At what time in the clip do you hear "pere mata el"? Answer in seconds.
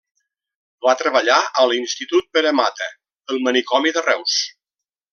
2.39-3.45